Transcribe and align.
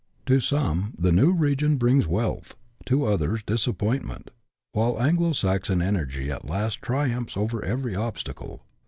To 0.25 0.39
some 0.39 0.95
the 0.97 1.11
new 1.11 1.31
region 1.31 1.77
brings 1.77 2.07
wealth, 2.07 2.57
to 2.87 3.05
others 3.05 3.43
disappointment, 3.43 4.31
while 4.71 4.99
Anglo 4.99 5.31
Saxon 5.33 5.79
energy 5.79 6.31
at 6.31 6.49
last 6.49 6.81
triumphs 6.81 7.37
over 7.37 7.63
every 7.63 7.95
obstacle. 7.95 8.65